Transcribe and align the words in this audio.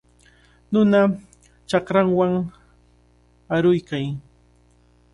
Nuna 0.71 0.99
chakrachaw 1.69 2.31
aruykan. 3.55 4.05